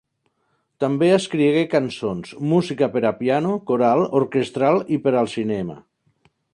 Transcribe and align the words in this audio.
També 0.83 1.09
escrigué 1.17 1.61
cançons, 1.73 2.33
música 2.53 2.89
per 2.97 3.05
a 3.13 3.13
piano, 3.21 3.53
coral, 3.71 4.05
orquestral 4.25 4.83
i 4.99 5.03
per 5.07 5.19
al 5.21 5.35
cinema. 5.39 5.81